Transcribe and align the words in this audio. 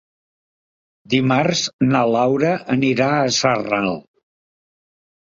Dimarts 1.15 1.61
na 1.91 2.03
Laura 2.15 2.57
anirà 2.79 3.13
a 3.21 3.31
Sarral. 3.39 3.97